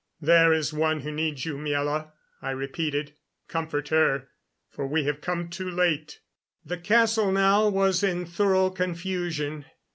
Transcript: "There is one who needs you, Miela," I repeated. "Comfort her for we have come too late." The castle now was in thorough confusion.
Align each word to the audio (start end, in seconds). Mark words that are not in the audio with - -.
"There 0.19 0.51
is 0.51 0.73
one 0.73 1.01
who 1.01 1.11
needs 1.11 1.45
you, 1.45 1.57
Miela," 1.57 2.11
I 2.41 2.49
repeated. 2.49 3.13
"Comfort 3.47 3.89
her 3.89 4.29
for 4.67 4.87
we 4.87 5.03
have 5.03 5.21
come 5.21 5.47
too 5.47 5.69
late." 5.69 6.21
The 6.65 6.77
castle 6.79 7.31
now 7.31 7.69
was 7.69 8.01
in 8.01 8.25
thorough 8.25 8.71
confusion. 8.71 9.65